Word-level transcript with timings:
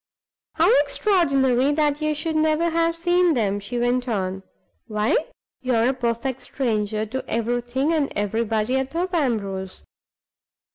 "How 0.55 0.67
extraordinary 0.79 1.73
that 1.73 2.01
you 2.01 2.15
should 2.15 2.35
never 2.35 2.71
have 2.71 2.97
seen 2.97 3.35
them!" 3.35 3.59
she 3.59 3.77
went 3.77 4.07
on. 4.09 4.41
"Why, 4.87 5.15
you 5.61 5.75
are 5.75 5.89
a 5.89 5.93
perfect 5.93 6.41
stranger 6.41 7.05
to 7.05 7.23
everything 7.29 7.93
and 7.93 8.11
everybody 8.15 8.77
at 8.79 8.89
Thorpe 8.89 9.13
Ambrose! 9.13 9.83